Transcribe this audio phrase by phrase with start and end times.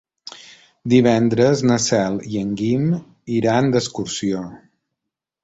[0.93, 2.89] Divendres na Cel i en Guim
[3.37, 4.43] iran d'excursió.